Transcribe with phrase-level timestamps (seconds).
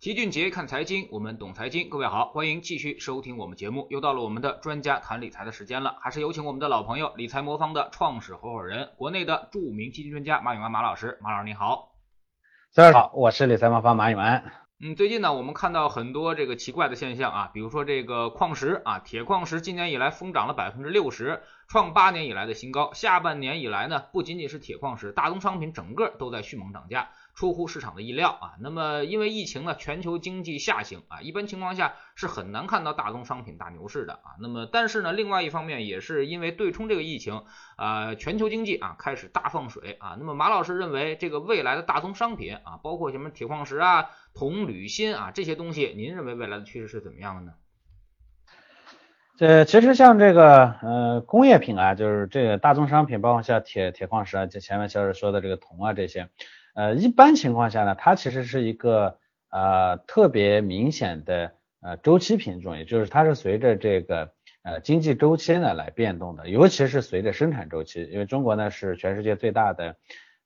[0.00, 1.90] 齐俊杰看财经，我们懂财经。
[1.90, 3.88] 各位好，欢迎继续收听我们节目。
[3.90, 11.18] 又到了我们的专家谈理财的时间了，还是有请我们的老朋友，理财魔方的创始合伙人，国内的著名基金专家马永安马老师。
[11.20, 11.96] 马老师你好，
[12.76, 14.44] 大家好，我是理财魔方马永安。
[14.80, 22.92] 嗯，最近呢，我们看到很多这个奇怪的现象啊，比如说这个矿石啊，铁矿石今年以来疯涨了百分之六十，创八年以来的新高。
[22.92, 27.08] 下半年以来呢，不仅仅是铁矿石，大宗商品整个都在迅猛涨价。
[27.38, 34.34] 出乎市场的意料啊，那么因为疫情呢，全球经济下行啊，一般情况下是很难看到大宗商品大牛市的啊。
[34.40, 37.44] 那么但是呢，另外一方面也是因为对冲这个疫情
[37.76, 40.16] 啊，全球经济啊开始大放水啊。
[40.18, 47.52] 那么马老师认为这个未来的大宗商品啊，包括什么铁矿石啊、铜、铝、锌啊这些东西，您认为未来的趋势是怎么样的呢？
[49.36, 56.28] 这其实像这个呃工业品啊，就是这个大宗商品，包括像铁铁矿石啊，就前面肖师说的这个铜啊这些。
[56.78, 59.18] 呃，一般情况下呢，它其实是一个
[59.50, 64.30] 呃特别明显的呃周期品种，也就是它是随着这个
[64.62, 69.96] 呃经济周期呢来变动的，尤其是随着生产周期，因为中国呢是全世界最大的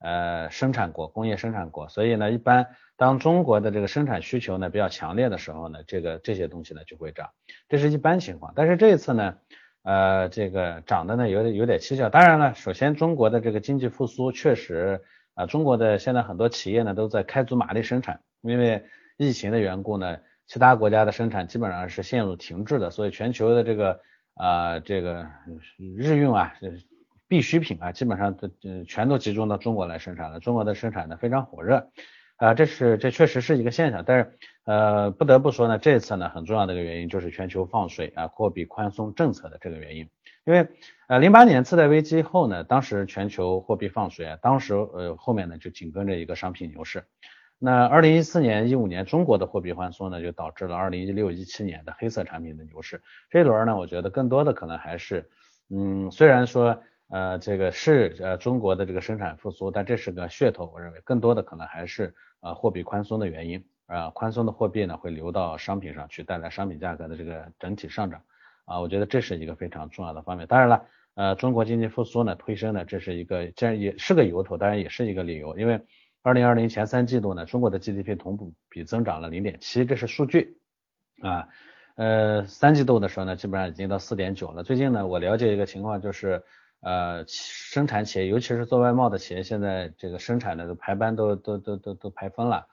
[0.01, 7.29] 呃生产国，工业生产国，所以呢一般当中国的这个生产需求呢比较强烈的时候呢，这个这些东西呢就会涨，
[7.69, 8.55] 这是一般情况。
[8.57, 9.35] 但是这一次呢，
[9.83, 12.09] 呃这个涨的呢有点有点蹊跷。
[12.09, 15.03] 当然了，首先中国的这个经济复苏确实。
[15.35, 18.85] 啊，中国的现在很多企业呢都在开足马力生产，因为
[19.17, 24.01] 疫情的缘故呢，其他国家的生产基本上是陷入停滞的，所以全球的这个
[24.35, 25.27] 啊这个
[25.97, 26.53] 日用啊
[27.29, 28.51] 必需品啊，基本上都
[28.87, 30.39] 全都集中到中国来生产了。
[30.39, 31.91] 中国的生产的非常火热
[32.37, 34.05] 啊，这是这确实是一个现象。
[34.07, 40.09] 但是呃不得不说呢，这次呢很重要的一个原因就是全球放水啊，货币宽松政策的这个原因。
[40.45, 40.69] 因为
[41.07, 47.05] 呃，零八年次贷危机后呢，当时全球货币放水啊，当时呃后面呢就紧跟着一个商品牛市。
[47.65, 53.03] 那二零一四年、一五年中国的货币宽松呢，就导致了二零一六、一七年的黑色产品的牛市。
[53.31, 55.31] 这一轮呢，我觉得更多的可能还是，
[55.71, 60.73] 嗯，虽然说呃这个是呃中国的这个生产复苏，但这是个噱头。
[60.75, 68.23] 我认为更多的可能还是呃货币宽松的原因啊，宽松的货币呢会流到商品上去，带来商品价格的这个整体上涨。
[68.65, 70.47] 啊，我觉得这是一个非常重要的方面。
[70.47, 75.59] 当然了，呃，中国经济复苏呢，推升呢，这是一个，这也是个由头，当然也是一个理由。
[75.59, 75.81] 因为
[76.23, 80.57] 二零二零前三季度呢，中国的 GDP 同步比增长了零点七，这是数据
[81.21, 81.49] 啊。
[81.97, 84.63] 呃，三季度的时候呢，基本上已经到四点九了。
[84.63, 86.43] 最近呢，我了解一个情况，就是
[86.81, 92.69] 呃，生产企业，尤其是做外贸的企业，现在这个生产的排班都都都都都排疯了。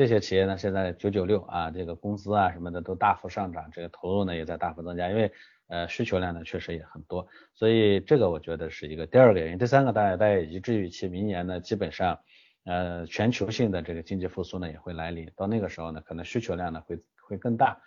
[0.00, 5.30] 这些企业呢，现在九九六啊，这个工资啊什么的都大幅上涨，这个投入呢也在大幅增加，因为
[5.68, 9.58] 呃需求量呢确实也很多，所以这个我觉得是一个第二个原因。
[9.58, 12.18] 第三个，大家大家也一致预期，明年呢基本上
[12.64, 17.78] 呃全球性的这个经济复苏呢也会来临，到那个时候呢可能需求量呢会会更大。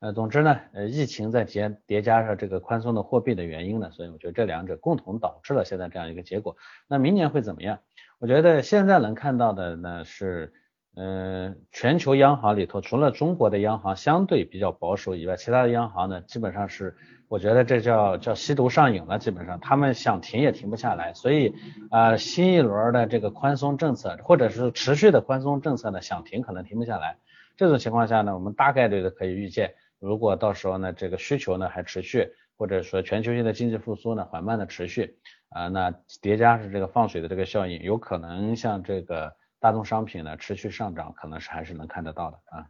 [0.00, 6.56] 呃，总之呢，呃疫情再叠叠加上这个宽松的货币的原因呢，所以我觉得这两者共同导致了现在这样一个结果。
[6.88, 7.78] 那明年会怎么样？
[8.18, 10.52] 我觉得现在能看到的呢是。
[10.96, 16.96] 嗯，全球央行里头，除了中国的央行相对比较保守以外，其他的央行呢，基本上是，
[17.28, 21.14] 我觉得这叫叫吸毒上瘾了，基本上他们想停也停不下来。
[21.14, 21.54] 所以
[21.90, 27.18] 啊，新一轮的这个宽松政策，或者是持续的宽松政策呢，想停可能停不下来。
[27.56, 35.16] 这种情况下呢，我们大概率的可以预见，如果到时候呢，这个需求呢还持续，或者说全球性的经济复苏呢缓慢的持续
[35.50, 39.38] 啊，那叠加是这个放水的这个效应，有可能像这个。
[39.60, 42.66] 大宗商品呢持续上涨，可能是还是能看得到的啊。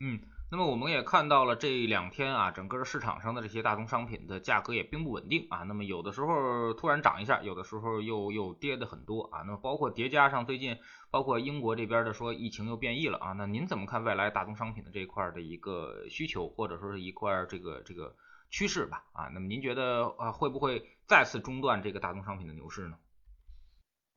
[0.00, 0.20] 嗯，
[0.52, 5.64] 那么我们也看到了这两天啊，整个市场上的这些大宗商品的价格也并不稳定啊。
[5.64, 9.40] 那么有的时候突然涨一下，有的时候又又跌的很多啊。
[9.40, 10.78] 那么包括叠加上最近，
[11.10, 13.32] 包括英国这边的说疫情又变异了啊。
[13.32, 18.14] 那您怎么看未来大宗商品的这一块的一个需求，或者说是一块这个这个
[18.48, 19.02] 趋势吧？
[19.12, 22.96] 啊，那么您觉得啊会不会再次中断这个大宗商品的牛市呢？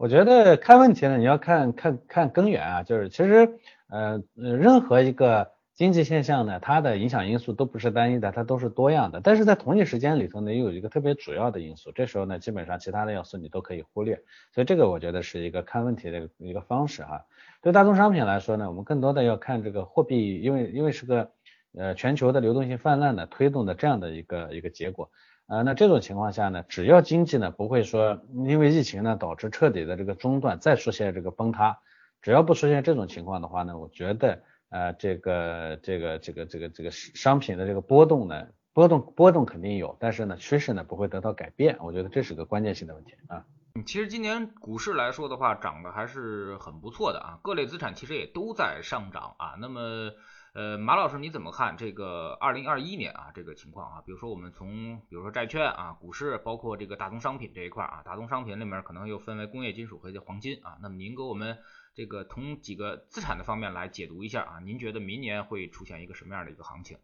[0.01, 9.22] 我觉得看问题呢，你要看看看根源啊，就是其实呃任何一个经济现象呢，它的影响因素都不是单一的，它都是多样的。
[9.22, 14.20] 但是在同一时间里头呢，又有一个特别主要的因素，这时候呢，基本上其他的要素你都可以忽略。
[14.52, 17.23] 所以这个我觉得是一个看问题的一个方式哈。
[17.61, 21.29] 对大宗商品来说呢，我们更多的要看这个货币，因为因为是个
[21.78, 25.11] 呃全球的流动性泛滥的推动的这样的一个一个结果。
[25.51, 31.77] 啊，那这种情况下呢，只要经济呢不会说因为疫情呢导致彻底的这个中断，再出现这个崩塌，
[32.21, 43.43] 只要不出现这种情况的话呢，我觉得呃这个这个这个这个这个商品的这个波动呢，波动波动肯定有，但是呢趋势呢不会得到改变，我觉得这是个关键性的问题啊。
[43.75, 49.55] 嗯，其实今年股市来说的话，涨得还是很不错的啊，各类资产其实也都在上涨啊。
[49.59, 50.11] 那么
[50.53, 54.03] 呃，马老师你怎么看这个二零二一年啊这个情况啊？
[54.05, 60.75] 比如说我们从比如说债券啊、股市，包括这个大宗商品这一块啊，大宗商品里面可能又分为工业金属和黄金啊。
[60.81, 61.57] 那么您给我们
[61.95, 66.97] 这个从几个资产的方面来解读一下啊，您觉得明年会出现一个什么样的一个行情？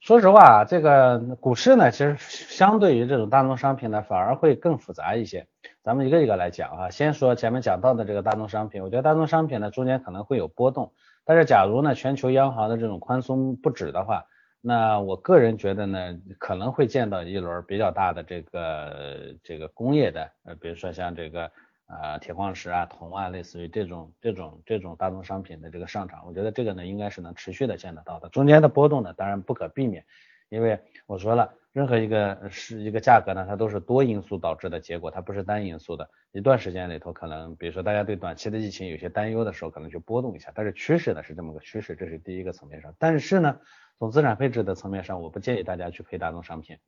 [0.00, 5.46] 说实话，这个股市呢，其实相对于这种大宗商品呢，反而会更复杂一些。
[5.84, 10.92] 咱们一个一个来讲啊，先说前面讲到的这个大宗商品，我觉得大宗商品呢中间可能会有波动。
[11.26, 14.24] 但是，假如呢，全球央行的这种宽松不止的话，
[14.60, 21.50] 那我个人觉得呢，可能会见到一轮比较大的这个这个工业的，呃，比如说像这个
[21.88, 28.28] 呃铁矿石啊、铜啊，类似于这种这种这种大宗商品的这个上涨，我觉得这个呢，应该是能持续的见得到的。
[28.28, 30.04] 中间的波动呢，当然不可避免，
[30.48, 31.52] 因为我说了。
[31.76, 36.08] 任何一个是一个价格呢，它都是多因素导致的结果，它不是单因素的。
[36.32, 40.50] 一段时间里头，可能比如说大家对短期的疫情有些担忧的时候，可能就波动一下。
[40.54, 42.94] 但是趋势呢是这么个趋势，这是第一个层面上。
[42.98, 43.60] 但是呢，
[43.98, 46.78] 从资产配置的层面上，我不建议大家去配大宗商品，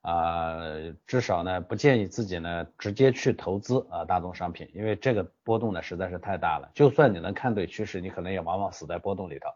[0.00, 0.56] 啊，
[1.06, 6.70] 至少呢不建议自己呢直接去投资啊大宗商品，因为这个波动呢实在是太大了。
[6.72, 9.50] 就算你能看对趋势，你可能也往往死在波动里头。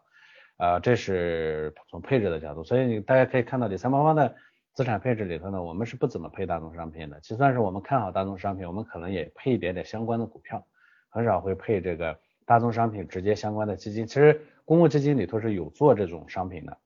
[0.57, 4.35] 啊，这是从配置的角度，所以你大家可以看到第三方方的。
[4.75, 7.17] 资产配置里头呢，我们是不怎么配大宗商品的。
[7.21, 10.67] 就算是我们看好大宗商品，我们可能也配一点点相关的股票，
[11.07, 14.05] 很少会配这个大宗商品直接相关的基金。
[14.05, 16.77] 其实公募基金里头是有做这种商品的，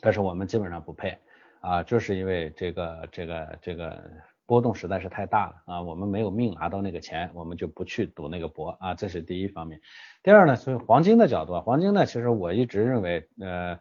[0.00, 1.16] 但是我们基本上不配
[1.60, 4.02] 啊，就是因为这个这个这个
[4.44, 9.80] 波动实在是太大了啊，我们没有命拿到那个钱，我们就不去赌那个博啊，这是第一方面。
[10.24, 13.78] 第二呢，从黄金的角度，黄金呢，其实我一直认为，呃。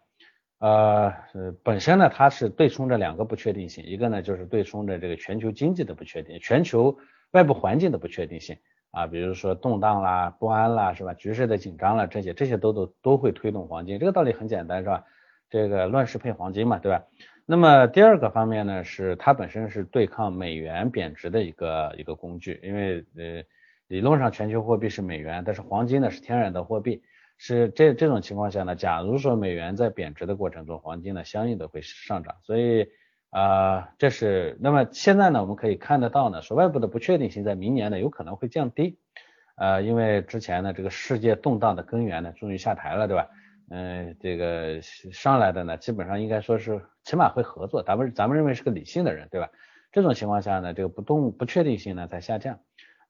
[0.62, 1.12] 呃，
[1.64, 6.96] 本身呢，它是对冲着两个不确定性，一个呢就是对冲着这个全球经济的不确定，全球
[7.32, 8.56] 外部环境的不确定性
[8.92, 11.16] 啊，比如说动荡啦、不安啦，是吧？
[11.16, 15.04] 局势的紧张了，这些这些都都都会推动黄金，这个道理很简单，是吧？
[15.50, 17.04] 这个乱世配黄金嘛，对吧？
[17.48, 23.44] 那么第二个方面呢，是它本身是对抗美元贬值的一个一个工具，因为呃，
[23.88, 27.02] 理论上全球货币是美元，但是黄金呢是天然的货币。
[27.44, 32.88] 是这这种情况下呢，假如说美元在贬值的过程中，黄金呢相应的会上涨，所以
[33.32, 39.00] 啊，这是那么现在呢，我们可以看得到呢，说外部的不确定性在明年呢有可能会降低，
[39.56, 43.28] 呃，因为之前呢这个世界动荡的根源呢终于下台了，对吧？
[43.72, 49.50] 嗯，这个上来的呢基本上应该说是起码会合作，咱们咱们认为是个理性的人，对吧？
[49.92, 52.60] 这种情况下呢，这个不动不确定性呢在下降。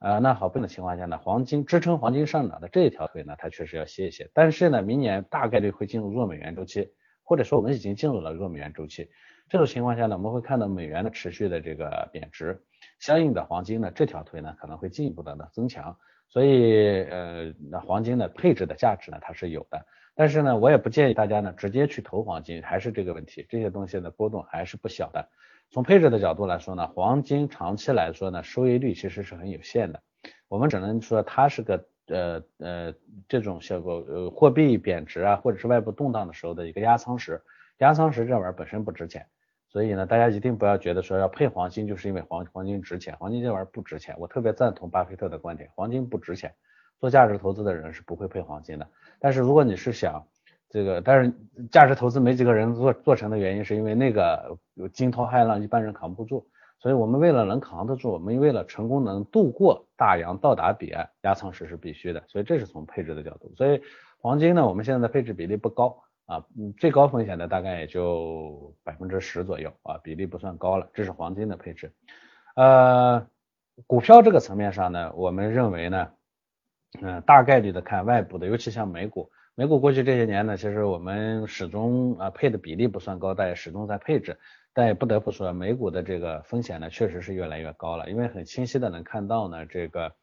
[0.02, 4.32] 啊，那好，这种情况下呢，黄金支撑黄金上涨的这一条腿呢，它确实要歇一歇。
[4.34, 6.92] 但是呢，明年大概率会进入弱美元周期，
[7.24, 9.12] 或者说我们已经进入了弱美元周期。
[9.48, 12.64] 这种情况下呢，我们会看到美元的持续的这个贬值，
[12.98, 15.96] 相应的黄金呢这条腿呢可能会进一步的呢增强。
[16.30, 25.30] 所以呃，那黄金的配置的价值呢它是有的，但是呢，我也不建议大家呢直接去投黄金，还是这个问题，这些东西的波动还是不小的。
[25.72, 30.02] 从配置的角度来说呢，黄金长期来说呢，收益率其实是很有限的。
[30.50, 32.94] 我们只能说它是个呃呃
[33.30, 37.42] 这种效果呃货币贬值啊，或者是外部动荡的时候的一个压舱石。
[37.78, 39.26] 压舱石这玩意儿本身不值钱，
[39.70, 44.14] 所以呢，大家一定不要觉得说要配黄金就是因为黄黄金值钱，黄金这玩意儿不值钱。
[44.20, 46.54] 我特别赞同巴菲特的观点，黄金不值钱，
[47.00, 48.86] 做价值投资的人是不会配黄金的。
[49.20, 50.28] 但是如果你是想
[50.72, 51.34] 这个，但是
[51.70, 56.48] 价值投资没几个人做做成的原因，是因为那个有惊涛骇浪一般人扛不住，
[56.80, 63.52] 所以我们为了能扛得住，我们为了成功能度过大洋到达彼岸，压舱石是必须的，所以这是从配置的角度。
[63.58, 63.82] 所以
[64.22, 66.46] 黄金呢，我们现在的配置比例不高啊，
[66.78, 71.92] 最高风险的大概也就百分之十左右啊，比例不算高了，这是黄金的配置。
[72.56, 73.28] 呃，
[73.88, 76.08] 股票这个层面上呢，我们认为呢，
[77.02, 79.30] 嗯，大概率的看外部的，尤其像美股。
[79.56, 84.40] 美股过去这些年呢，其实我们始终啊配的比例不算高，但也始终在配置。
[84.74, 88.10] 但也不得不说，美股的这个风险呢，确实是越来越高了。
[88.10, 90.16] 因为很清晰的能看到呢，这个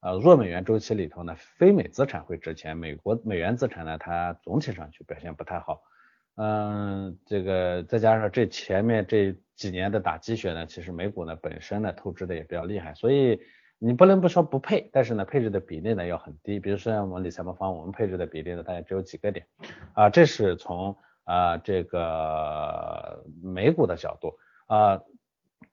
[0.00, 5.80] 呃弱美元周期里头呢，非美资产会值钱，美国美元资产呢，它总体上去表现不太好。
[6.34, 13.40] 嗯，这个再加上这前面这几年的打鸡血呢，其实美股呢本身呢透支的也比较厉害，所以。
[13.84, 16.60] 你不能不说不配，但是呢，配置的比例呢要很低。
[16.60, 19.44] 比如说像我们理财魔方，我们配置的比例呢大概只有几个点
[19.94, 24.34] 啊，这是从啊这个美股的角度
[24.66, 25.02] 啊，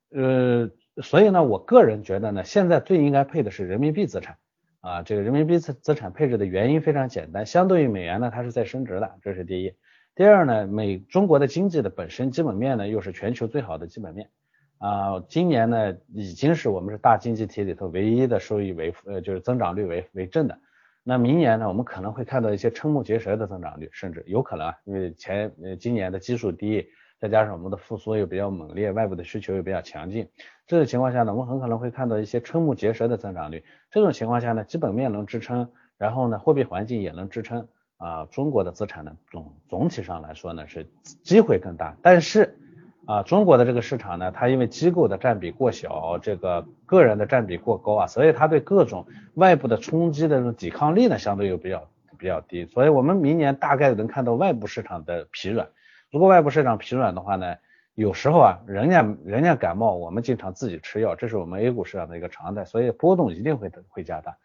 [0.10, 0.72] 呃，
[1.04, 4.38] 所以呢，我个人觉得呢，现在最应该配的是人民币资产
[4.82, 9.76] 啊，这个人民币资资产配置的原因非常简单，相对于美元呢，它是在升值的，这是第一。
[10.16, 14.32] 第二呢，美中国的经济的本身基本面呢又是全球最好的基本面。
[14.80, 20.58] 啊，今年呢已经是我们是大经济体里头唯一的收益为呃就是增长率为为正的。
[21.04, 26.88] 那明年呢，我们可能会看到一些瞠目结舌的增长率，甚至有可能啊，因为前呃今年的基数低，
[27.20, 30.30] 再加上我们的复苏又比较猛烈，外部的需求又比较强劲，
[30.66, 33.64] 这种情况下呢，我们很可能会看到一些瞠目结舌的增长率。
[33.92, 37.68] 这种情况下呢，基本面能支撑，然后呢，货币环境也能支撑
[37.98, 40.88] 啊，中国的资产呢总总体上来说呢是
[41.24, 42.56] 机会更大，但是。
[43.06, 51.88] 啊，中国的这个市场呢，它因为机构的占比过小，这个个人的占比过高啊，所以它对各种外部的冲击的这种抵抗力呢，相对又比较
[52.20, 52.66] 比较低。
[52.66, 55.68] 所以我们明年大概能看到外部市场的疲软。
[56.12, 57.56] 如果外部市场疲软的话呢，
[57.96, 64.38] 有时候啊，人家人家感冒，我们经常自己吃药，这是我们 A 股市场的一个常态，所以波动一定会会加大。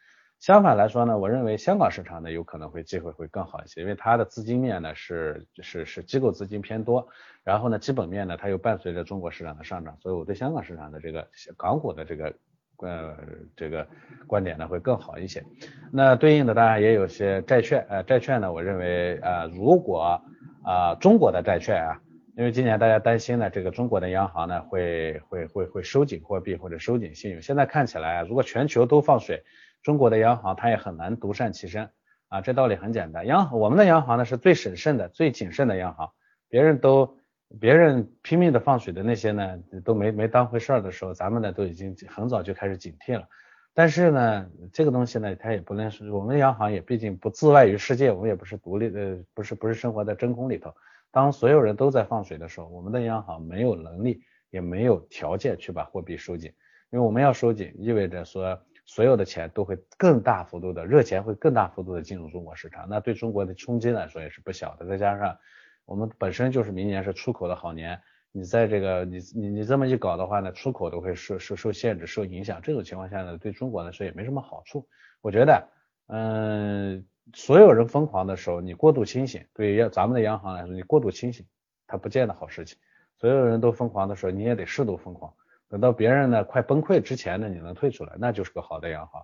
[0.44, 7.08] 相反来说呢，我认为香港市场呢有可能会机会会更好一些，因为它的资金面呢是是是机构资金偏多，
[7.42, 12.34] 然后呢基本面呢它又伴随着中国市场的上涨，所以我对香港市场的这个港股的这个
[12.76, 13.16] 呃
[13.56, 13.88] 这个
[14.26, 15.42] 观点呢会更好一些。
[15.90, 20.20] 那对应的当然也有些债券，呃债券呢我认为呃如果
[20.62, 22.02] 啊中国的债券啊，
[22.36, 29.42] 因为今年大家担心呢这个中国的央行呢会会会会收紧货币或者收紧信用，现在看起来如果全球都放水。
[29.84, 31.90] 中国的央行它也很难独善其身
[32.28, 33.26] 啊，这道理很简单。
[33.26, 36.10] 央行我们的央行呢是最审慎的、最谨慎的央行，
[36.48, 37.18] 别人都
[37.60, 43.28] 别人拼命的放水的那些呢都没没当回事儿的时候，咱们呢都已经很早就开始警惕了。
[43.74, 50.74] 但是呢，这个东西呢它也不能是我们央行也毕竟不自外于世界，我们也不是独立的，不是不是生活在真空里头。
[51.12, 56.50] 当所有人都在放水的时候，我们的央行没有能力也没有条件去把货币收紧，
[56.90, 58.58] 因为我们要收紧意味着说。
[58.86, 64.86] 所有的钱都会更大幅度的热钱会更大幅度的进入中国市场，那对中国的冲击来说也是不小的。
[64.86, 65.38] 再加上
[65.86, 68.00] 我们本身就是明年是出口的好年，
[68.32, 72.60] 你在这个你你你这么一搞的话呢，出口都会受受受限制、受影响。
[72.62, 74.86] 这种情况下呢，对中国来说也没什么好处。
[75.22, 75.68] 我觉得，
[76.08, 81.46] 嗯，所有人疯狂的时候，你过度清醒，对于咱们的央行来说，你过度清醒，
[81.86, 82.76] 它不见得好事情。
[83.16, 85.32] 所有人都疯狂的时候，你也得适度疯狂。
[85.74, 89.20] 等到别人呢快崩溃之前呢，你能退出来，那就是个好的央行。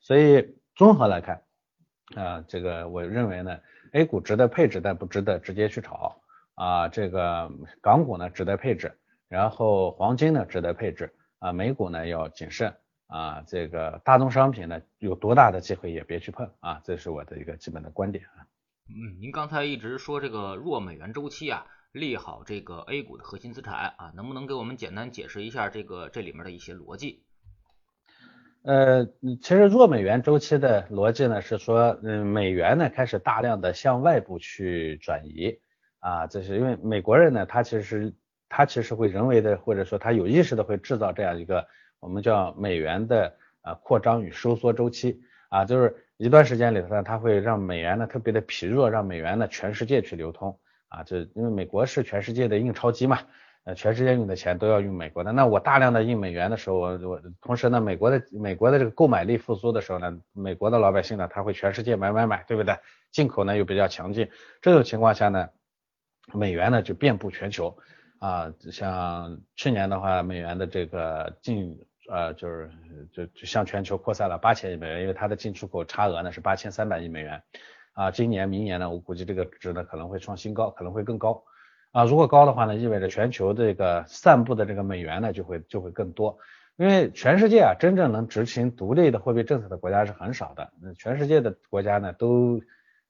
[0.00, 1.42] 所以综合来看，
[2.14, 3.58] 啊，这个我认为呢
[3.92, 6.20] ，A 股值得配置，但不值得直接去炒
[6.56, 6.88] 啊。
[6.88, 8.92] 这个港股呢值得配置，
[9.28, 12.74] 然后黄金呢值得配置啊，美股呢要谨慎
[13.06, 13.42] 啊。
[13.46, 18.44] 这个大宗商品呢有多大的机会也别去碰啊，这是我的一个基本的观点啊。
[18.90, 21.64] 嗯，您刚才一直说这个弱美元周期啊。
[21.94, 27.22] 利好这个 A 股的核心资产啊，能不能给我们简单解释一下这个这里面的一些逻辑？
[28.64, 29.06] 呃，
[29.40, 35.60] 其实弱美元周期的逻辑呢是说，嗯，美元呢开始大量的向外部去转移
[36.00, 38.12] 啊，这是因为美国人呢，他其实
[38.48, 41.64] 他其实会人为的或者说他有意识的会制造这样一个
[42.00, 50.58] 我们叫美元的呃扩张与收缩周期啊，就是一段时间里头呢，他会让美元呢特别的疲弱，让美元呢全世界去流通。
[50.94, 53.18] 啊，这因为美国是全世界的印钞机嘛，
[53.64, 55.32] 呃，全世界用的钱都要用美国的。
[55.32, 62.76] 那我大量的印美元的时候，我我同时呢，美国的美国的这个购买力复苏的时候呢，美国的老百姓呢，他会全世界买买买，对不对？
[63.10, 64.28] 进口呢又比较强劲，
[64.62, 65.48] 这种情况下呢，
[66.32, 67.76] 美元呢就遍布全球
[68.20, 68.52] 啊。
[68.70, 71.76] 像去年的话，美元的这个进
[72.08, 72.70] 呃就是
[73.12, 77.42] 就就向全球扩散了八千亿美元，因为它的进出口差额呢是八千三百亿美元。
[77.94, 81.44] 啊，今年、明年呢，我估计这个值呢可能会创新高，可能会更高。
[81.92, 86.36] 啊，如果高的话呢，意味着全球这个散布的这个美元呢就会就会更多。
[86.76, 90.72] 因为全世界啊，真正能执行独立的货币政策的国家是很少的。
[90.82, 92.60] 那全世界的国家呢，都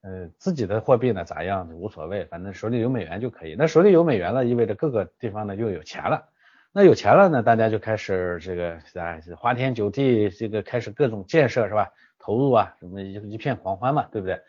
[0.02, 3.56] 呃自己的货币呢咋样无所谓，反正手里有美元就可以。
[3.58, 6.28] 那手里有美元了，意味着各个地方呢又有钱了。
[6.72, 11.90] 那有钱了呢，大家就开始这个啊花天酒地，这个开始各种建设是吧？
[12.18, 14.40] 投入啊，什么一一片狂欢嘛，对不对？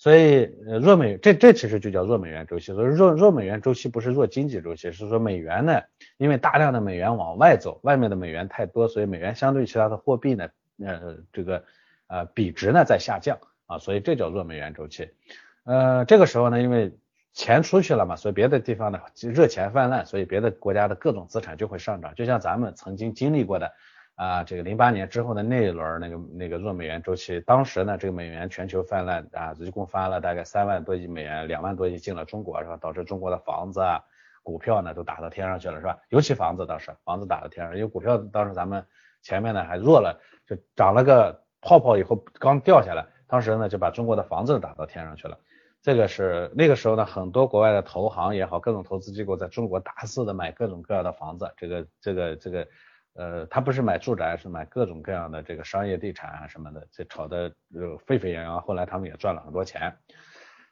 [0.00, 2.72] 所以，呃，弱美这这其实就叫弱美元周期。
[2.72, 5.80] 所以弱弱美元周期不是弱经济周期，是说美元呢，
[6.18, 10.48] 因为大量的美元往外走，外面的美元太多，所以美元相对其他的货币呢，
[10.84, 11.64] 呃，这个
[12.06, 13.36] 呃比值呢在下降
[13.66, 15.10] 啊，所以这叫弱美元周期。
[15.64, 16.96] 呃，这个时候呢，因为
[17.32, 23.72] 钱出去了嘛，所以别的地方呢热钱泛滥，所以别的国家的各种资产就会上涨，就像咱们曾经经历过的。
[24.18, 32.76] 啊，这个零八年之后的那一轮那个那个弱美元周期，当时呢，这个美元全球泛滥啊，一共发了大概三万多亿美元，两万多亿进了中国，是吧？
[32.78, 34.02] 导致中国的房子啊、
[34.42, 35.96] 股票呢都打到天上去了，是吧？
[36.08, 38.84] 尤其房子当时，房子打到天上，因为股票当时咱们
[39.22, 45.38] 前面呢还弱了，就涨了个泡泡以后刚掉下来，当时呢就把中国的房子打到天上去了。
[45.80, 52.66] 这个是那个时候呢，很多国外的投行也好，各种投资机构在中国大肆的买各种各样的房子，这个这个这个。
[53.18, 59.92] 呃，他不是买住宅，是买各种各样的这个商业地产啊什么的，这炒的呃沸沸扬扬，后来他们也赚了很多钱。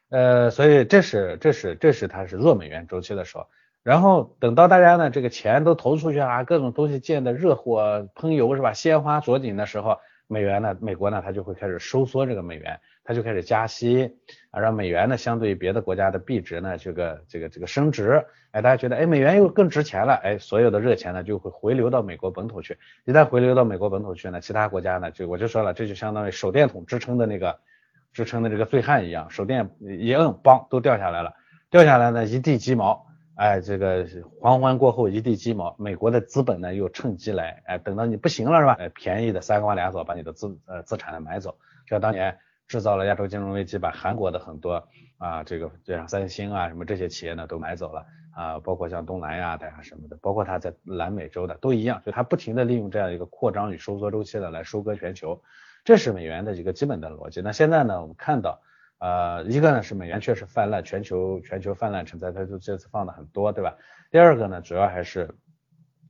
[0.07, 3.47] 呃，所以这是这是这是他是弱美元周期的时候，
[3.83, 14.17] 然后等到大家呢这个钱都投出去啊，各种东西建的热火烹油是吧，鲜花着锦的时候，美元呢，美国呢它就会开始收缩这个美元，它就开始加息
[14.51, 27.57] 啊，让美元呢相对于别的国家的币值呢这个这个这个升值，哎，大家觉得哎美元又更值钱了，哎，所有的热钱呢就会回流到美国本土去，一旦回流到美国本土去呢，其他国家呢就我就说了，这就相当于手电筒支撑的那个。
[28.13, 31.35] 支撑的这个醉汉一样，手电一摁，梆，都掉下来了。
[31.69, 33.05] 掉下来呢，一地鸡毛。
[33.35, 34.07] 哎，这个
[34.41, 35.75] 黄昏过后一地鸡毛。
[35.77, 38.75] 美国的资本呢，又趁机来，哎，等到你不行了是吧？
[38.79, 41.51] 哎，便宜的三瓜两枣把你的资呃资产呢买走。
[41.85, 48.05] 就像当年制造了亚洲金融危机，把韩国的很多啊，这个就像三星啊什么这些企业呢都买走了
[48.35, 55.41] 啊，包括像东南亚的呀什么的，包括它在南美洲的都一样，就它不停的利用这样一个扩张与收缩周期的来收割全球。
[55.85, 57.39] 这是美元的一个基本的逻辑。
[57.41, 58.61] 那现在呢，我们看到，
[58.99, 63.77] 呃，一个呢是美元确实泛滥，全球全球泛滥成灾，它就这次放的很多，对吧？
[64.11, 65.33] 第二个呢，主要还是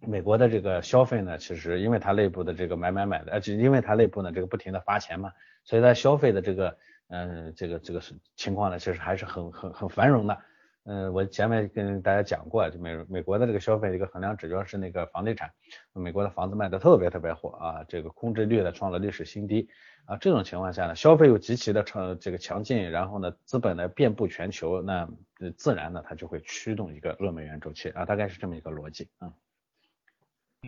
[0.02, 5.32] 美国的这个消费呢，其实因为它内部的这个买买买的，而且因为它内部呢这个不停的发钱嘛，
[5.68, 6.78] 所以它消费的这个，
[7.10, 8.02] 嗯，这个这个
[8.38, 10.38] 情况呢，其实还是很很很繁荣的。
[10.86, 15.52] 嗯，我前面跟大家讲过，就美美国的这个消费一个衡量指标是那个房地产，
[15.92, 19.68] 美国的房子卖的特别特别火啊，这个空置率呢创了历史新低
[20.06, 25.10] 啊，这种情况下呢，消费又极其的强这个强劲，然后呢，资本呢遍布全球，那
[25.58, 29.34] 自然呢它就会驱动一个弱美元周期啊，大概是这么一个逻辑啊。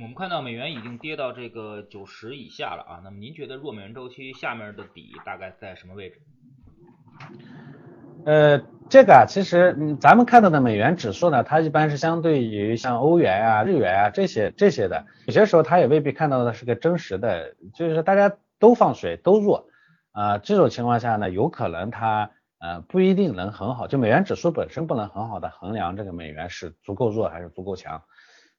[0.01, 6.21] 我们看到美元已经跌到这个九十以下了啊，那么您觉得弱美元周期下面的底大概在什么位置？
[8.25, 19.67] 呃，这个啊，其实嗯，咱们看到的美元指数呢，它一般是相对于像欧元啊、日元啊这些这些的，有些时候它也未必看到的是个真实的，就是大家都放水都弱
[20.11, 28.01] 啊，这种情况下呢，有可能它呃不一定能很好，就美元指数本身不能很好的衡量这个美元是足够弱还是足够强，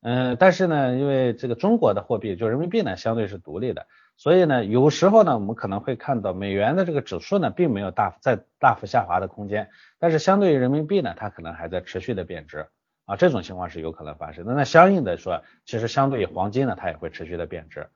[0.02, 3.86] 嗯，但是呢，因为这个中国的货币就人民币呢，相对是独立的。
[4.17, 12.67] 所以呢，有时候呢，我们可能会看到美元的这个指数呢，并没有大在大幅下滑的空间，但是相对于人民币呢，它可能还在持续的贬值
[13.06, 14.54] 啊，这种情况是有可能发生的。
[14.54, 17.89] 那相应的说，其实相对于黄金呢，它也会持续的贬值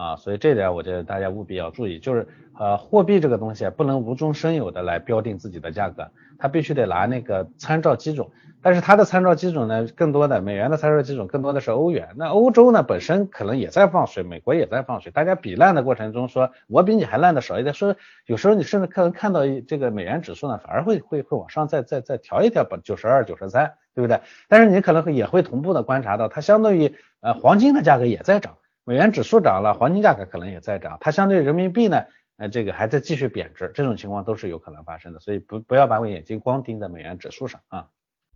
[0.00, 2.26] 啊，所以这点我觉得大家务必要注意，就是
[2.58, 8.26] 呃，货币这个东西不能无中生有的来标定自己的价格，它必须得拿那个参照基准。
[8.62, 12.08] 但是它的参照基准呢，更多的美元的参照基准更多的是欧元。
[12.16, 17.74] 那欧洲呢本身可能也在放水，美国也在放水，大家比烂的过程中说，我比你还烂的少一点。
[17.74, 24.18] 说有时候你甚至可能看到这个美元指数呢，反而会会会往上再再再调一调，把九十二、九十三，对不对？
[24.48, 28.56] 但是你可能会也会同步的观察到，它相当于呃黄金的价格也在涨，
[28.90, 32.06] 美元指数涨了，黄金价格可能也在涨，它相对人民币呢，
[32.38, 35.20] 呃这个还在继续贬值，这种情况都是有可能发生的。
[35.20, 37.86] 所以不不要把我眼睛光盯在美元指数上啊。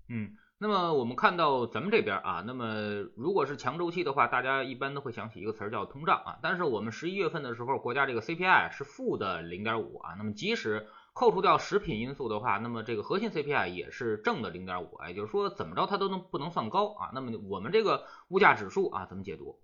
[0.08, 2.72] 嗯，那么我们看到咱们这边啊，那么
[3.16, 6.38] 如果是强周期的话，大家一般都会想起一个词儿叫通胀啊。
[6.40, 10.14] 但是我们十一月份的时候，国家这个 CPI 是负的零点五啊。
[10.16, 17.10] 那么即使扣除掉食品因素的话，那么这个核心 CPI 也是正的零点五，也就是说怎么着它都能不能算高啊。
[17.12, 19.58] 那么我们这个物价指数啊，怎么解读？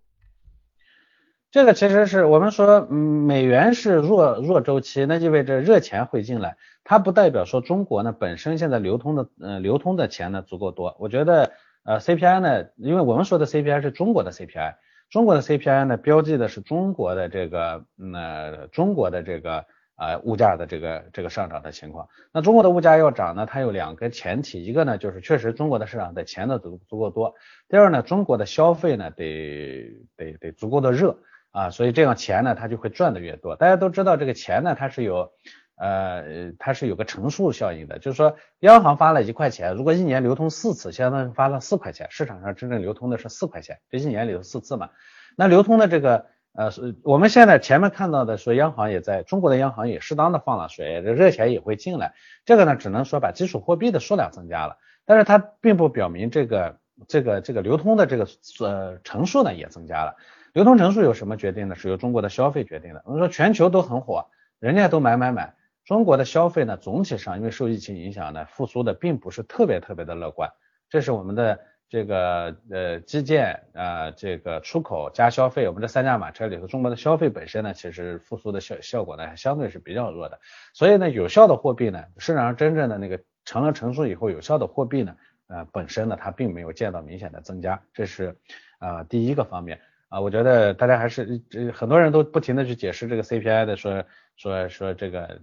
[1.51, 10.95] 这个其实是我们说，嗯，美元是弱弱周期，那意味着热钱会进来，它不代表说中国呢本身现在流通的，呃，流通的钱呢足够多。
[11.01, 11.51] 我觉得，
[11.83, 14.77] 呃，CPI 呢，因为我们说的 CPI 是中国的 CPI，
[15.11, 17.85] 中国的 CPI 呢标记的是中国的这个，
[18.15, 19.65] 呃，中国的这个，
[19.97, 22.07] 呃，物价的这个这个上涨的情况。
[22.33, 27.35] 那中国的物价要涨呢，它有两个前提，一个呢就是确实中国的市场的钱呢足足够多，
[27.69, 31.19] 第二呢中国的消费呢得得得足够的热。
[31.53, 33.57] 啊，所以这样钱呢，它就会赚的越多。
[33.57, 35.33] 大家都知道这个钱呢，它是有，
[35.77, 44.91] 呃，它是有个乘数效应的，就是说央行发了一块钱，如果一年流通四次，相当于发了四块钱，市场上真正流通的是四块钱，这一年里头四次嘛。
[45.37, 46.71] 那流通的这个，呃，
[47.03, 52.15] 我们现在前面看到的说央行也在中国的央行也适当的放了水，这热钱也会进来。
[52.45, 58.29] 这个呢，只能说把基础货币的数量增加了，但是它并不表明这个这个这个流通的这个
[58.61, 60.15] 呃乘数呢也增加了。
[60.53, 61.75] 流通乘数由什么决定的？
[61.75, 63.03] 是由中国的消费决定的。
[63.05, 64.27] 我们说全球都很火，
[64.59, 65.55] 人家都买买买。
[65.85, 70.51] 中国的消费呢，总体上因为受疫情影响呢，复苏的并不是特别特别的乐观。
[70.89, 71.59] 这是我们的
[71.89, 80.39] 这个呃基建啊，这个出口加消费，我们这三驾马车里头，中国的消费本身呢，其实复苏的效效果呢，相对是比较弱的。
[80.75, 85.17] 所以呢，有效的货币呢，市场上真正的那个成了乘数以后，有效的货币呢，
[85.49, 87.83] 呃，本身呢，它并没有见到明显的增加。
[87.93, 88.37] 这是
[88.79, 89.81] 啊第一个方面。
[90.11, 94.05] 啊，我觉得大家还是这很多人都不停的去解释这个 CPI 的说
[94.37, 95.40] 说说这个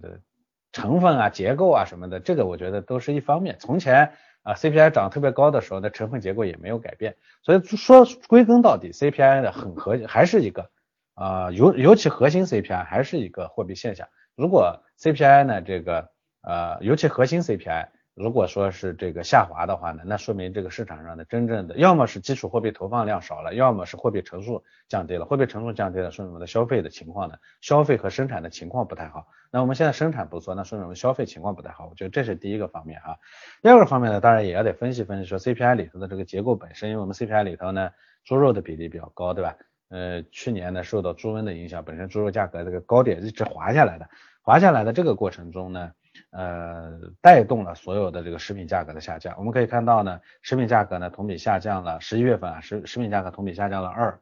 [0.72, 3.56] 成分啊结构啊什么的，这个我觉得都是一方面。
[3.58, 10.70] 从前啊 CPI 涨特别高的时候，那成分结构也没有改变，所以说归根到底 CPI 的很核还是一个
[11.14, 14.06] 啊尤尤其核心 CPI 还是一个货币现象。
[14.36, 16.10] 如果 CPI 呢这个
[16.42, 17.88] 呃尤其核心 CPI。
[18.18, 25.24] 如果说是这个下滑的话呢，那说明这个市场上的真正的要么是基础货币投放量少了，要么是货币乘数降低了。
[25.24, 29.28] 货币乘数降低了，说明我们的消费的情况呢，消费和生产的情况不太好。
[29.50, 31.86] 那我们现在生产不错，那说明我们消费情况不太好。
[31.86, 33.16] 我觉得这是第一个方面啊。
[33.62, 37.90] 第二个方面呢，当然也要得分析分析说 CPI 里头的这个结构本身，因为我们 CPI 里头呢，
[38.24, 39.54] 猪肉的比例比较高，对吧？
[39.90, 44.08] 呃，去年呢受到猪瘟的影响，本身猪肉价格这个高点一直滑下来的，
[44.42, 45.92] 滑下来的这个过程中呢。
[46.30, 49.34] 呃，带动了所有的这个食品价格的下降。
[49.38, 54.20] 我们可以看到呢，食品价格呢同比下降了，十一月份啊，食食品价格同比下降了二，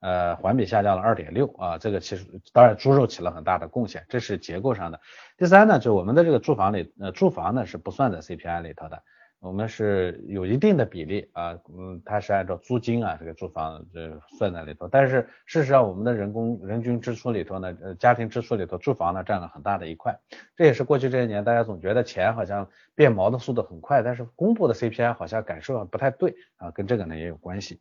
[0.00, 1.78] 呃，环比下降了二点六啊。
[1.78, 5.00] 这个其实当然猪肉起了很大的贡献，这是结构上的。
[5.36, 9.02] 第三呢，就我们的这个住房里，呃，住房呢是不算在 CPI 里头的。
[9.40, 20.14] 我们是有一定的比例啊，嗯，它是按照租金啊这个住房这算在里头，但是事实上我们的人工人均支出里头呢，呃，家庭支出里头住房呢占了很大的一块，
[20.56, 27.80] 这也是过去这些年大家总觉得钱好像变毛的速度很快，但是公布的 CPI 好像感受不太对啊，跟这个呢也有关系。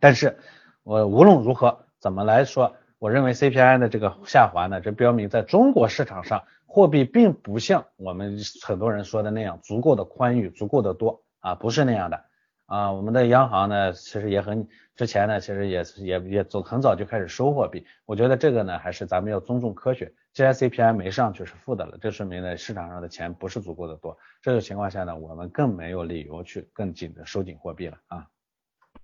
[0.00, 0.38] 但是
[0.82, 6.42] 我无论如何怎么来说，我认为 CPI 的这个下滑呢，这标明在中国市场上。
[6.72, 12.24] 货币并不像我们很多人说的那样足够的宽裕、足够的多啊，不是那样的
[12.66, 12.92] 啊。
[12.92, 17.84] 我们的央行呢，其实也很之前呢，其实也也也从很早就开始收货币。
[18.06, 20.12] 我觉得这个呢，还是咱们要尊重科学。
[20.32, 24.16] 既然 CPI 没上去是负的了，这说明呢市场上的钱不是足够的多。
[24.40, 28.28] 这种情况下呢，我们更没有理由去更紧的收紧货币了啊。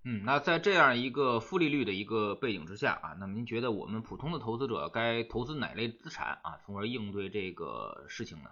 [0.09, 8.51] 嗯，那在这样一个负利率的一个背景之下啊，那么您觉得我们普通的投资者该投资哪类资产啊，从而应对这个事情呢？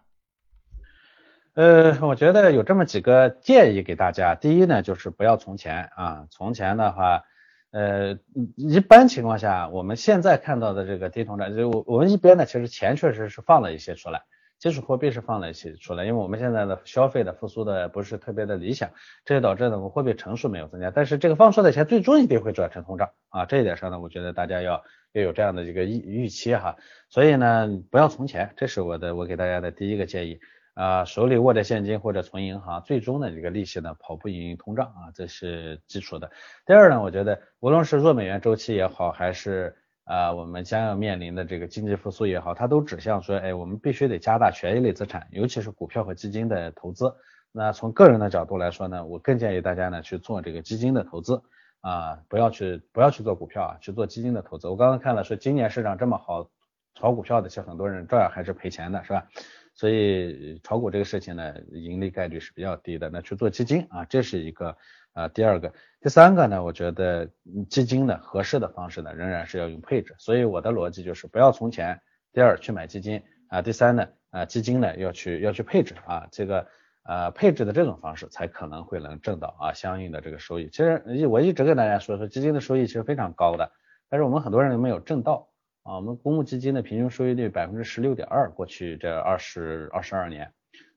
[1.55, 4.35] 呃，我觉得有这么几个建议给大家。
[4.35, 7.23] 第一呢，就是不要存钱啊，存钱的话，
[7.71, 8.19] 呃，
[8.57, 14.25] 一般情况下，我们现在看到的这个低通胀，就我我们一边呢，其实钱确实是放了一些出来。
[14.65, 18.89] 基础货币是放了一些出来，因为我们现在的消费的复苏的不是特别的理想，
[19.27, 20.91] 这也导致呢我们货币乘数没有增加。
[20.91, 26.77] 但是这个放出的钱最终一定会转成通胀啊，这一点上呢，我觉得大家要要有这样的一个预预期哈。
[27.11, 30.41] 所以呢，不要存钱，这是我的我给大家的第一个建议
[30.73, 31.05] 啊。
[31.05, 36.31] 手里握着现金或者存银行，最终的这个利息呢跑不赢通胀啊，这是基础的。
[36.65, 47.15] 第二呢，我觉得无论是弱美元周期也好，还是啊，我们将要面临的这个经济复苏也好，它都指向说，哎，我们必须得加大权益类资产，尤其是股票和基金的投资。
[47.53, 51.43] 那从个人的角度来说呢，我更建议大家呢去做这个基金的投资
[51.81, 54.69] 啊，不要去不要去做股票啊，去做基金的投资。
[54.69, 56.51] 我刚刚看了说，今年市场这么好，
[56.95, 59.27] 炒股票的其实很多人照样还是赔钱的，是吧？
[59.75, 63.09] 所以炒股这个事情呢，盈利概率是比较低的。
[63.09, 64.77] 那去做基金啊，这是一个。
[65.15, 66.63] 啊，第二个，第三个呢？
[66.63, 67.31] 我觉得
[67.71, 70.15] 基金呢，合适的方式呢，仍然是要用配置。
[70.19, 72.01] 所以我的逻辑就是不要存钱。
[72.33, 73.63] 第二，去买基金啊。
[73.63, 76.27] 第三呢，啊，基金呢要去要去配置啊。
[76.33, 76.67] 这个
[77.05, 80.69] 呃配置的这种方式才可能会能挣到啊相应的这个收益。
[80.69, 83.71] 其实我一直跟大家说说，基金的收益其实非常高的，
[84.11, 85.49] 但是我们很多人没有挣到
[85.85, 85.95] 啊。
[85.95, 90.53] 我们公募基金的平均收益率百分之十六点二，过去这二十二十二年。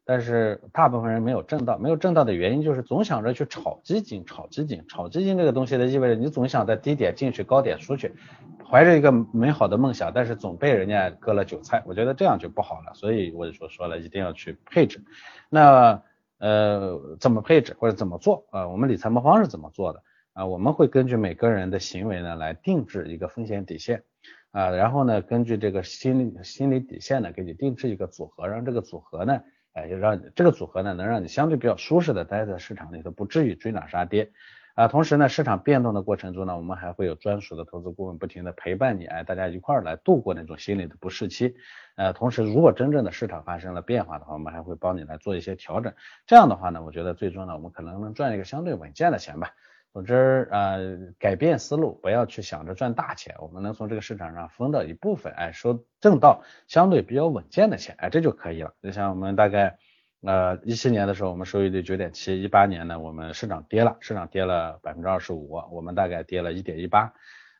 [0.07, 8.13] 但是大部分人没有挣到，没有挣到的原因就是总想着去炒基金，炒基金，炒基金这个东西呢，意味着你总想在低点进去，高点出去，
[8.65, 12.93] 怀着一个美好的梦想，但是总被人家割了韭菜，我觉得这样就不好了。
[12.93, 15.03] 所以我就说说了，一定要去配置。
[15.49, 16.01] 那
[16.37, 18.65] 呃，怎么配置或者怎么做啊？
[18.69, 20.45] 我们理财魔方是怎么做的啊？
[20.45, 24.03] 我们会根据每个人的行为呢来定制一个风险底线
[24.51, 29.41] 啊，然后呢，根据这个心理心理底线呢，给你定制一个组合，让这个组合呢。
[29.77, 34.31] 哎，就让这个组合呢，能让你相对比较舒适的待在市场里头，不至于追涨杀跌
[34.73, 34.87] 啊。
[34.87, 41.55] 同时呢，市场变动的过程中呢，我们还会有专属的投资顾问不停的陪伴你，哎，大家一块儿来度过那种心理的不适期。
[41.95, 45.93] 呃，同时如果真正的市场发生了变化的话，我们还会帮你来做一些调整。
[46.25, 49.51] 这样的话呢，我觉得最终呢，我们可能能赚一个相对稳健的钱吧。
[49.97, 58.75] 总之，呃，改变思路，不要去想着赚大钱，我们能从这个市场上分到一部分，哎，收挣到相对比较稳健的钱，哎，这就可以了。
[58.83, 59.79] 就像我们大概，
[60.21, 67.11] 呃，一七年的时候，我们收益率九点七，一八年呢，我们市场跌了，市场跌了百分之二十五，我们大概跌了一点一八。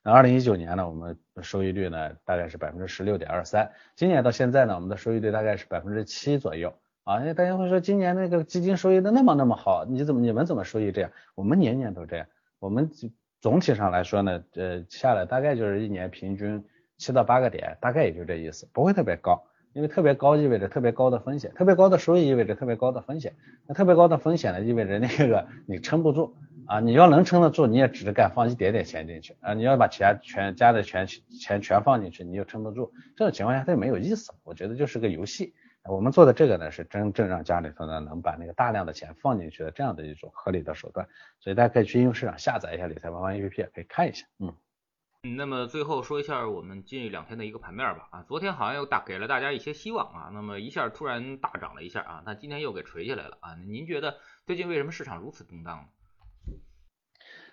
[0.03, 6.71] 那二零一九年呢，我们收益率呢大概是百分之十六点二三，今年到现在呢，我们的收益率大概是百分之七左右。
[7.07, 11.09] 啊，大家会说今年那个基金收益的那么那么好，你怎么你们怎么收益这样？
[11.35, 12.27] 我们年年都这样，
[12.59, 12.91] 我们
[13.39, 16.61] 总体上来说呢，呃，下来大概就是一年平均
[16.97, 19.41] 七到八个点，大概也就这意思，不会特别高。
[19.71, 23.35] 因为特别高意味着特别高的风险，特别高的收益意味着特别高的风险。
[23.67, 26.81] 那特别高的风险呢，意味着那个你撑不住啊！
[26.81, 29.53] 你要能撑得住，你也只敢放一点点钱进去啊！
[29.53, 32.91] 你要把钱全家的全钱全放进去，你又撑不住。
[33.15, 34.33] 这种情况下它就没有意思。
[34.43, 35.53] 我觉得就是个游戏。
[35.89, 41.07] 我们做的这个呢，是真正让家里头呢能把那个大量的钱放进去的这样的一种合理的手段。
[41.39, 44.25] 所以大家可以去应用市场下载一下理财魔方 APP，可以看一下。
[44.39, 44.53] 嗯。
[45.23, 48.07] 嗯，那么最后说一下我们近两天的一个盘面吧。
[48.11, 53.55] 啊，昨天好像又大给了大家一些希望啊，那么一下突然大涨了一下啊，那今天又给垂下来了啊。
[53.67, 55.85] 您觉得最近为什么市场如此动荡呢？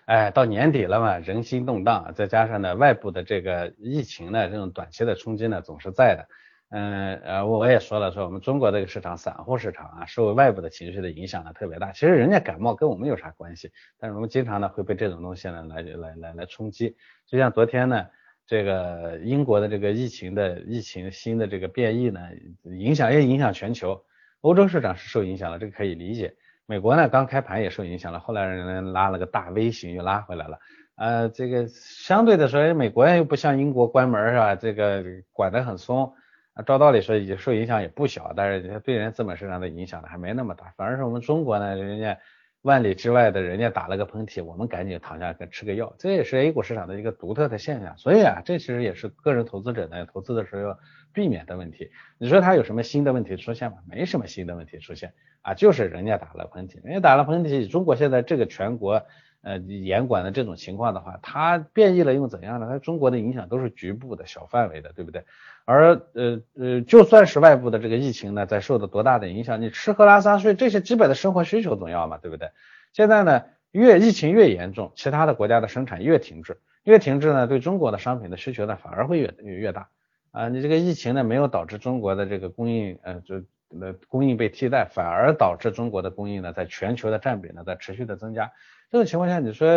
[0.05, 6.27] 哎，到年底了嘛，人心动荡，再加上呢外部的这个疫情呢，这种短期的冲击呢总是在的。
[6.69, 11.91] 嗯呃，我也说了，说我们中国这个市场，散户市场啊，受外部的情绪的影响呢特别大。
[11.91, 13.71] 其实人家感冒跟我们有啥关系？
[13.99, 16.97] 但是我们经常呢会被这种东西呢来来来来冲击。
[17.27, 18.07] 就像昨天呢，
[18.47, 22.19] 这个英国的这个疫情的疫情新的这个变异呢，
[22.63, 24.03] 影响也影响全球。
[24.41, 26.35] 欧洲市场是受影响了，这个可以理解。
[26.65, 30.57] 美国呢刚开盘也受影响了，后来人拉了个大 V 型又拉回来了。
[30.95, 34.55] 呃，这个相对的说，美国又不像英国关门是吧？
[34.55, 36.11] 这个管得很松。
[36.55, 42.17] 啊，照道理说也受影响也不小，但是对人资本市场的影响呢还没那么大，反而是我们中国呢，人家
[42.61, 47.97] 万里之外的人家打了个喷嚏，我们赶紧躺下跟吃个药，这也是 A 股市场的一个独特的现象。
[47.97, 50.79] 所以啊，这其实也是个人投资者呢投资的时候要
[51.11, 51.91] 避免的问题。
[52.17, 53.79] 你说他有什么新的问题出现吗？
[53.89, 59.05] 没什么新的问题出现啊，就是人家打了喷嚏，人家打了喷嚏，中国现在这个全国。
[59.41, 62.67] 呃，严管的这种情况的话，它变异了又怎样呢？
[62.67, 65.23] 它中国的影响都是局部的小范围的，对不对？
[65.65, 72.49] 而呃呃，就算是外部的这个疫情呢，在受到多大的影响，你吃喝拉撒睡这些基本的生活需求总要嘛，对不对？
[72.93, 79.89] 现在呢，越疫情越严重，其他的国家的生产越停滞，越停滞呢，对中国的商品的需求呢反而会越越越大
[80.31, 80.49] 啊！
[80.49, 83.35] 你这个疫情呢没有导致中国的这个供应呃就
[83.81, 88.51] 呃供应被替代，反而导致中国的供应呢在全球的占比呢在持续的增加。
[88.91, 89.67] 这种情况下，你说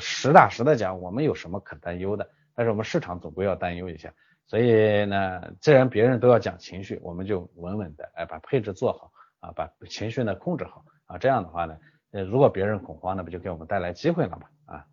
[0.00, 2.28] 实打实的讲，我们有什么可担忧的？
[2.56, 4.12] 但是我们市场总归要担忧一下。
[4.50, 11.16] 所以呢，既然别人都要讲情绪，我们就稳稳的哎把配置做好啊，把情绪呢控制好啊。
[11.18, 11.78] 这样的话呢，
[12.10, 14.48] 呃，如果别人恐慌，那不就给我们带来机会了吗？
[14.66, 14.84] 啊，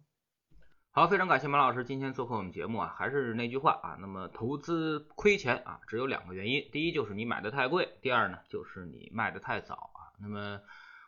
[0.91, 2.93] 好，非常感谢马老师今天做客我们节目啊。
[2.96, 10.13] 还是那句话啊，那么投资亏钱啊，只有两个原因，第一就是你买的太贵，第二呢就是你卖的太早啊。
[10.22, 10.60] 那么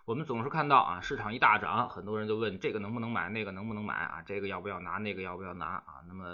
[0.10, 4.24] 我们总是看到啊，市场一大涨，很多人就问这个能不能买，那个能不能买啊？
[4.26, 6.02] 这个要不要拿，那个要不要拿啊？
[6.08, 6.26] 那么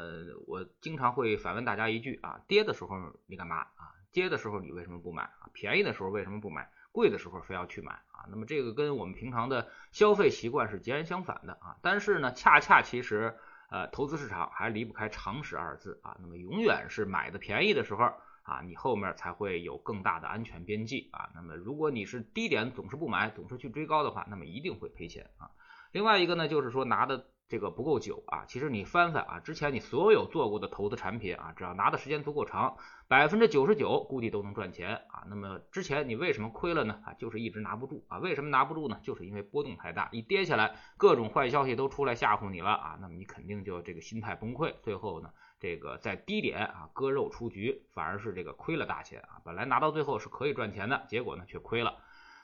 [0.47, 2.95] 我经常会反问大家一句啊，跌的时候
[3.27, 3.91] 你干嘛啊？
[4.13, 5.51] 跌的时候你为什么不买啊？
[5.51, 6.71] 便宜的时候为什么不买？
[6.93, 8.23] 贵的时候非要去买啊？
[8.29, 11.75] 那么这个跟我们平常的消费习惯是截然相反的啊。
[11.81, 13.35] 但是呢，恰恰其实
[13.69, 16.15] 呃，投资市场还离不开常识二字啊。
[16.21, 18.13] 那么永远是买的便宜的时候。
[18.45, 21.29] 啊，你后面才会有更大的安全边际啊。
[21.34, 25.49] 那么如果你是低点总是不买，总是去追高的话，那么一定会赔钱啊。
[25.91, 28.45] 另外一个呢，就是说拿的这个不够久啊。
[28.45, 32.77] 其实你翻翻啊，之前你所有做过的投资产品啊，只要拿的时间足够长，
[33.08, 35.23] 百分之九十九估计都能赚钱啊。
[35.27, 36.99] 那么之前你为什么亏了呢？
[37.05, 38.19] 啊，就是一直拿不住啊。
[38.19, 38.99] 为什么拿不住呢？
[39.01, 42.97] 就是因为波动太大，一跌下来，各种坏消息都出来吓唬你了啊。
[43.01, 45.31] 那么你肯定就这个心态崩溃，最后呢？
[45.65, 49.41] 这个在低点啊割肉出局，反而是这个亏了大钱啊！
[49.43, 51.97] 本来拿到最后是可以赚钱的，结果呢却亏了。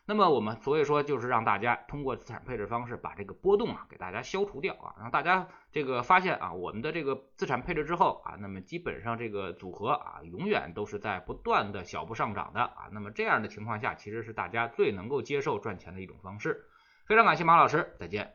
[0.07, 12.89] 那么我们所以说就是让大家通过资产配置方式把这个波动啊给大家消除掉啊，让大家这个发现啊我们的这个资产配置之后啊，那么基本上这个组合啊永远都是在不断的小步上涨的啊。
[12.91, 16.65] 那么这样的情况下，其实是大家最能够接受赚钱的一种方式。
[17.05, 18.33] 非常感谢马老师，再见。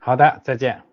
[0.00, 0.87] 好的，再见。